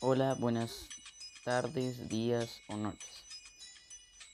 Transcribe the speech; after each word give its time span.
Hola, 0.00 0.36
buenas 0.38 0.90
tardes, 1.42 2.10
días 2.10 2.60
o 2.68 2.76
noches. 2.76 3.24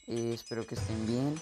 Eh, 0.08 0.32
espero 0.34 0.66
que 0.66 0.74
estén 0.74 1.06
bien. 1.06 1.40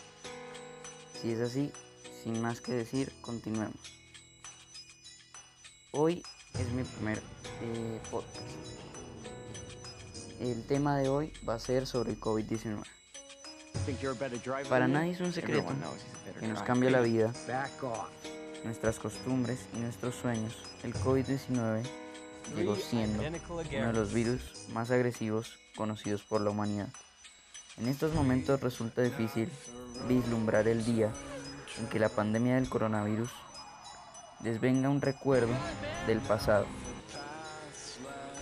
Si 1.14 1.32
es 1.32 1.40
así, 1.40 1.72
sin 2.22 2.42
más 2.42 2.60
que 2.60 2.72
decir, 2.72 3.10
continuemos. 3.22 3.80
Hoy 5.92 6.22
es 6.58 6.68
mi 6.72 6.82
primer 6.82 7.22
eh, 7.62 8.00
podcast. 8.10 8.36
El 10.38 10.66
tema 10.66 10.98
de 10.98 11.08
hoy 11.08 11.32
va 11.48 11.54
a 11.54 11.58
ser 11.58 11.86
sobre 11.86 12.10
el 12.10 12.20
COVID-19. 12.20 12.82
Para 14.68 14.86
nadie 14.86 15.12
es 15.12 15.20
un 15.20 15.32
secreto 15.32 15.72
que 16.38 16.46
nos 16.46 16.62
cambia 16.62 16.90
la 16.90 17.00
vida, 17.00 17.32
nuestras 18.64 18.98
costumbres 18.98 19.66
y 19.72 19.78
nuestros 19.78 20.14
sueños. 20.14 20.58
El 20.82 20.92
COVID-19 20.92 22.09
llegó 22.56 22.76
siendo 22.76 23.22
uno 23.22 23.86
de 23.86 23.92
los 23.92 24.12
virus 24.12 24.68
más 24.72 24.90
agresivos 24.90 25.58
conocidos 25.76 26.22
por 26.22 26.40
la 26.40 26.50
humanidad. 26.50 26.88
En 27.78 27.88
estos 27.88 28.14
momentos 28.14 28.60
resulta 28.60 29.02
difícil 29.02 29.48
vislumbrar 30.08 30.68
el 30.68 30.84
día 30.84 31.12
en 31.78 31.86
que 31.88 31.98
la 31.98 32.08
pandemia 32.08 32.56
del 32.56 32.68
coronavirus 32.68 33.30
desvenga 34.40 34.88
un 34.88 35.00
recuerdo 35.00 35.52
del 36.06 36.18
pasado. 36.20 36.66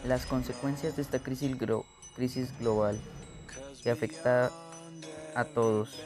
Las 0.04 0.26
consecuencias 0.26 0.96
de 0.96 1.02
esta 1.02 1.18
crisis, 1.18 1.56
global 2.58 3.00
que 3.82 3.90
afecta 3.90 4.50
a 5.34 5.44
todos 5.44 6.00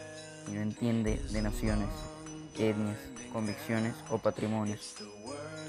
y 0.49 0.53
no 0.53 0.61
entiende 0.61 1.19
de 1.31 1.43
naciones, 1.43 1.89
etnias, 2.59 2.99
convicciones 3.33 3.95
o 4.11 4.19
patrimonios 4.19 4.95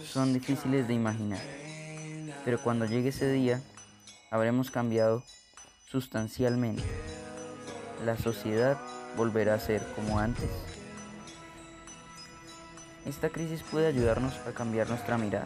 son 0.05 0.34
difíciles 0.34 0.88
de 0.88 0.94
imaginar. 0.94 1.62
Pero 2.46 2.62
cuando 2.62 2.86
llegue 2.86 3.10
ese 3.10 3.32
día, 3.32 3.62
habremos 4.30 4.70
cambiado 4.70 5.24
sustancialmente. 5.90 6.84
La 8.05 8.18
sociedad 8.18 8.77
volverá 9.16 9.54
a 9.54 9.60
ser 9.60 9.82
como 9.96 10.20
antes. 10.20 10.50
Esta 13.05 13.30
crisis 13.30 13.63
puede 13.63 13.88
ayudarnos 13.88 14.34
a 14.48 14.52
cambiar 14.52 14.90
nuestra 14.90 15.18
mirada 15.18 15.46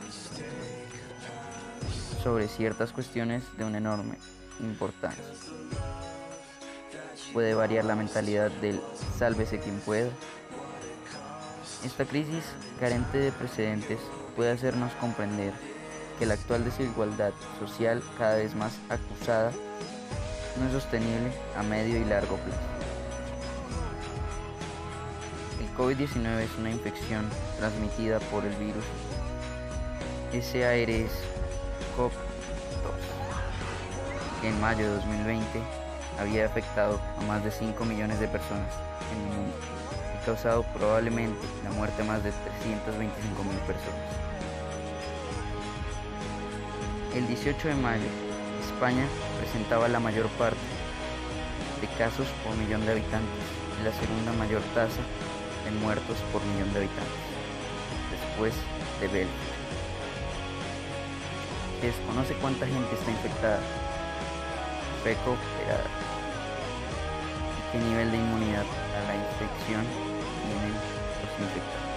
sobre 2.24 2.48
ciertas 2.48 2.92
cuestiones 2.92 3.44
de 3.58 3.64
una 3.66 3.78
enorme 3.78 4.18
importancia. 4.60 5.24
Puede 7.34 7.54
variar 7.54 7.86
la 7.86 7.96
mentalidad 7.96 8.52
del 8.52 8.80
sálvese 9.18 9.60
quien 9.60 9.80
pueda. 9.80 10.10
Esta 11.84 12.06
crisis 12.06 12.44
carente 12.80 13.18
de 13.18 13.32
precedentes 13.32 14.00
puede 14.36 14.52
hacernos 14.52 14.92
comprender 14.94 15.54
que 16.18 16.26
la 16.26 16.34
actual 16.34 16.64
desigualdad 16.66 17.32
social 17.60 18.02
cada 18.18 18.38
vez 18.38 18.56
más 18.56 18.74
acusada 18.90 19.52
no 20.60 20.66
es 20.66 20.72
sostenible 20.72 21.32
a 21.58 21.64
medio 21.64 21.98
y 21.98 22.06
largo 22.06 22.38
plazo. 22.38 22.60
El 25.60 25.70
COVID-19 25.78 26.40
es 26.40 26.56
una 26.58 26.72
infección 26.72 27.30
transmitida 27.60 28.20
por 28.20 28.46
el 28.46 28.56
virus 28.56 28.84
SARS-CoV-2 30.34 32.12
que 34.42 34.50
en 34.50 34.62
mayo 34.62 34.86
de 34.86 34.96
2020 34.96 35.62
había 36.20 36.46
afectado 36.46 37.00
a 37.18 37.22
más 37.24 37.44
de 37.44 37.52
5 37.52 37.86
millones 37.86 38.20
de 38.20 38.28
personas 38.28 38.74
en 39.12 39.22
el 39.22 39.38
mundo 39.38 39.56
y 40.16 40.26
causado 40.26 40.64
probablemente 40.76 41.46
la 41.64 41.72
muerte 41.72 42.02
de 42.02 42.08
más 42.08 42.24
de 42.24 42.32
325 42.32 43.44
mil 43.44 43.58
personas. 43.60 44.37
El 47.18 47.28
18 47.28 47.70
de 47.70 47.74
mayo, 47.74 48.06
España 48.64 49.04
presentaba 49.40 49.88
la 49.88 50.00
mayor 50.00 50.28
parte 50.38 50.62
de 51.82 51.88
casos 51.98 52.28
por 52.46 52.56
millón 52.58 52.86
de 52.86 52.92
habitantes 52.92 53.42
y 53.82 53.84
la 53.84 53.92
segunda 53.92 54.34
mayor 54.34 54.62
tasa 54.76 55.02
de 55.66 55.72
muertos 55.82 56.16
por 56.32 56.46
millón 56.46 56.72
de 56.74 56.86
habitantes, 56.86 57.18
después 58.14 58.54
de 59.02 59.08
Bélgica. 59.08 59.56
Desconoce 61.82 62.36
cuánta 62.36 62.68
gente 62.68 62.94
está 62.94 63.10
infectada, 63.10 63.62
recuperada 65.04 65.90
y 67.58 67.72
qué 67.72 67.78
nivel 67.80 68.12
de 68.12 68.18
inmunidad 68.18 68.66
a 68.94 69.00
la 69.10 69.16
infección 69.18 69.82
tienen 70.46 70.70
los 70.70 71.34
infectados. 71.50 71.97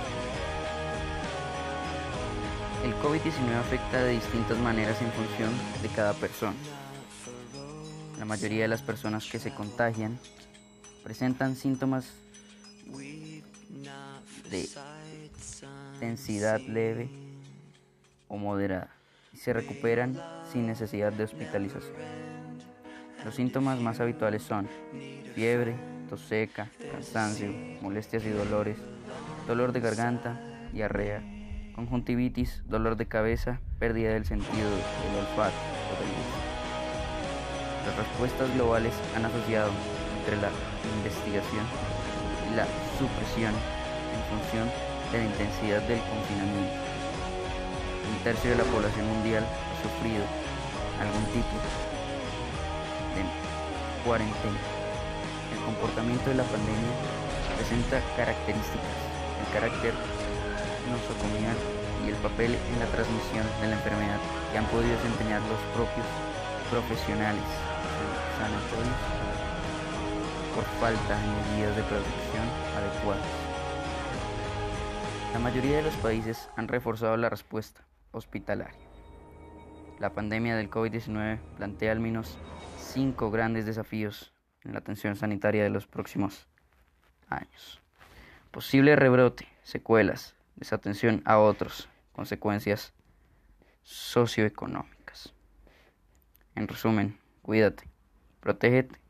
El 2.85 2.95
COVID-19 2.95 3.55
afecta 3.59 4.03
de 4.03 4.13
distintas 4.13 4.57
maneras 4.59 5.01
en 5.03 5.13
función 5.13 5.51
de 5.83 5.89
cada 5.89 6.15
persona. 6.15 6.57
La 8.19 8.25
mayoría 8.25 8.63
de 8.63 8.69
las 8.69 8.81
personas 8.81 9.29
que 9.31 9.39
se 9.39 9.53
contagian 9.53 10.19
presentan 11.05 11.57
síntomas 11.57 12.07
de 14.51 14.69
densidad 16.01 16.59
leve 16.61 17.11
o 18.29 18.39
moderada 18.39 18.89
y 19.35 19.37
se 19.37 19.53
recuperan 19.53 20.19
sin 20.51 20.67
necesidad 20.67 21.13
de 21.13 21.25
hospitalización. 21.25 21.97
Los 23.27 23.35
síntomas 23.35 23.79
más 23.79 24.01
habituales 24.01 24.43
son 24.43 24.67
fiebre, 25.35 25.77
tos 26.09 26.23
seca, 26.23 26.71
cansancio, 26.93 27.53
molestias 27.83 28.25
y 28.25 28.31
dolores, 28.31 28.79
dolor 29.47 29.73
de 29.73 29.81
garganta, 29.81 30.41
diarrea, 30.73 31.40
conjuntivitis, 31.73 32.63
dolor 32.67 32.97
de 32.97 33.07
cabeza, 33.07 33.61
pérdida 33.79 34.11
del 34.11 34.27
sentido 34.27 34.69
del 34.71 35.19
olfato 35.19 35.57
o 35.89 35.93
del 35.99 36.11
gusto. 36.15 36.39
Las 37.87 37.97
respuestas 37.97 38.55
globales 38.55 38.95
han 39.17 39.25
asociado 39.25 39.71
entre 40.19 40.37
la 40.37 40.51
investigación 40.99 41.65
y 42.51 42.57
la 42.57 42.67
supresión 42.99 43.55
en 43.55 44.21
función 44.29 44.69
de 45.13 45.19
la 45.19 45.25
intensidad 45.25 45.83
del 45.89 46.01
confinamiento. 46.01 46.77
Un 48.11 48.19
tercio 48.25 48.51
de 48.51 48.57
la 48.57 48.65
población 48.65 49.07
mundial 49.07 49.45
ha 49.45 49.77
sufrido 49.83 50.25
algún 51.01 51.25
tipo 51.33 51.57
de 53.17 53.23
cuarentena. 54.05 54.61
El 55.53 55.61
comportamiento 55.65 56.31
de 56.31 56.37
la 56.37 56.45
pandemia 56.45 56.95
presenta 57.57 58.01
características, 58.17 58.97
el 59.41 59.53
carácter 59.53 59.95
nosocomial 60.91 61.57
y 62.05 62.11
el 62.11 62.17
papel 62.17 62.55
en 62.55 62.79
la 62.79 62.87
transmisión 62.87 63.47
de 63.61 63.69
la 63.69 63.77
enfermedad 63.77 64.21
que 64.53 64.59
han 64.59 64.67
podido 64.67 64.93
desempeñar 64.97 65.41
los 65.43 65.61
propios 65.75 66.07
profesionales 66.71 67.45
sanatorios 68.39 69.21
por 70.55 70.65
falta 70.81 71.17
de 71.17 71.53
medidas 71.53 71.77
de 71.77 71.83
protección 71.83 72.47
adecuadas. 72.77 73.27
La 75.33 75.39
mayoría 75.39 75.77
de 75.77 75.83
los 75.83 75.95
países 75.97 76.51
han 76.57 76.69
reforzado 76.69 77.17
la 77.17 77.29
respuesta 77.29 77.85
hospitalaria. 78.13 78.91
La 80.01 80.11
pandemia 80.11 80.57
del 80.57 80.71
COVID-19 80.71 81.39
plantea 81.57 81.93
al 81.93 82.01
menos 82.01 82.39
cinco 82.79 83.31
grandes 83.31 83.67
desafíos 83.67 84.33
en 84.65 84.73
la 84.73 84.81
atención 84.81 85.15
sanitaria 85.15 85.63
de 85.63 85.71
los 85.71 85.87
próximos 85.87 86.49
años. 87.29 87.81
Posible 88.51 88.97
rebrote, 88.97 89.47
secuelas, 89.63 90.35
desatención 90.61 91.23
a 91.25 91.39
otros, 91.39 91.89
consecuencias 92.13 92.93
socioeconómicas. 93.83 95.33
En 96.55 96.69
resumen, 96.69 97.19
cuídate, 97.43 97.85
protégete. 98.41 99.01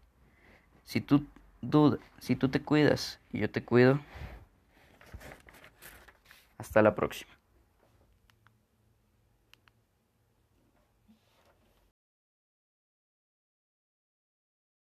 Si 0.85 1.01
tú 1.01 1.27
dudas, 1.61 2.01
si 2.19 2.37
tú 2.37 2.49
te 2.49 2.63
cuidas 2.63 3.21
y 3.33 3.41
yo 3.41 3.51
te 3.51 3.63
cuido, 3.63 4.01
hasta 6.57 6.83
la 6.83 6.95
próxima. 6.95 7.33